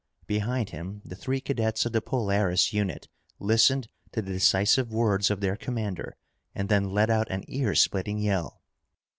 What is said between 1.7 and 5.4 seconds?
of the Polaris unit listened to the decisive words